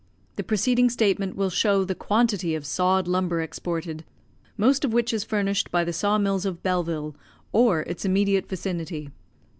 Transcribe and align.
The 0.35 0.43
preceding 0.43 0.89
statement 0.89 1.35
will 1.35 1.51
show 1.51 1.83
the 1.83 1.93
quantity 1.93 2.55
of 2.55 2.65
sawed 2.65 3.07
lumber 3.07 3.39
exported, 3.39 4.03
most 4.57 4.83
of 4.83 4.91
which 4.93 5.13
is 5.13 5.23
furnished 5.23 5.69
by 5.69 5.83
the 5.83 5.93
saw 5.93 6.17
mills 6.17 6.43
of 6.43 6.63
Belleville, 6.63 7.15
or 7.53 7.81
its 7.81 8.03
immediate 8.03 8.49
vicinity. 8.49 9.11